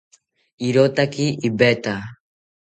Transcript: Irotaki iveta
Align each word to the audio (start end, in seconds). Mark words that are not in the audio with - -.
Irotaki 0.69 1.27
iveta 1.51 1.95